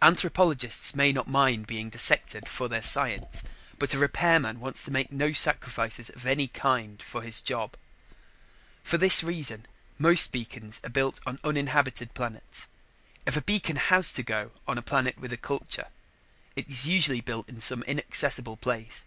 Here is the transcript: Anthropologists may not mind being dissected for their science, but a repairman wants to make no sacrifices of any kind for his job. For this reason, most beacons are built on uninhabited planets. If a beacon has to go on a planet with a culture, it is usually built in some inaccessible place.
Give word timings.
Anthropologists 0.00 0.94
may 0.94 1.12
not 1.12 1.28
mind 1.28 1.66
being 1.66 1.90
dissected 1.90 2.48
for 2.48 2.66
their 2.66 2.80
science, 2.80 3.42
but 3.78 3.92
a 3.92 3.98
repairman 3.98 4.58
wants 4.58 4.86
to 4.86 4.90
make 4.90 5.12
no 5.12 5.32
sacrifices 5.32 6.08
of 6.08 6.24
any 6.24 6.48
kind 6.48 7.02
for 7.02 7.20
his 7.20 7.42
job. 7.42 7.76
For 8.82 8.96
this 8.96 9.22
reason, 9.22 9.66
most 9.98 10.32
beacons 10.32 10.80
are 10.82 10.88
built 10.88 11.20
on 11.26 11.38
uninhabited 11.44 12.14
planets. 12.14 12.68
If 13.26 13.36
a 13.36 13.42
beacon 13.42 13.76
has 13.76 14.14
to 14.14 14.22
go 14.22 14.52
on 14.66 14.78
a 14.78 14.82
planet 14.82 15.18
with 15.18 15.30
a 15.30 15.36
culture, 15.36 15.88
it 16.56 16.68
is 16.70 16.86
usually 16.88 17.20
built 17.20 17.46
in 17.46 17.60
some 17.60 17.82
inaccessible 17.82 18.56
place. 18.56 19.04